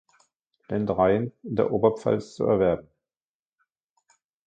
Ländereien 0.67 1.31
in 1.43 1.55
der 1.57 1.71
Oberpfalz 1.71 2.33
zu 2.33 2.45
erwerben. 2.45 2.87